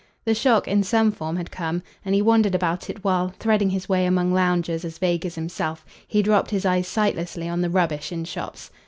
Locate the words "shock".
0.33-0.67